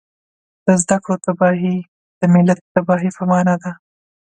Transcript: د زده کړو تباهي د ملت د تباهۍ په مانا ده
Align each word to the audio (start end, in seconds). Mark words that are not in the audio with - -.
د 0.65 0.67
زده 0.81 0.97
کړو 1.03 1.15
تباهي 1.25 1.75
د 2.19 2.21
ملت 2.33 2.59
د 2.63 2.67
تباهۍ 2.75 3.09
په 3.17 3.23
مانا 3.29 3.55
ده 3.63 3.71